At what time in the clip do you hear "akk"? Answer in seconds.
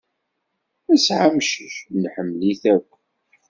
2.75-2.89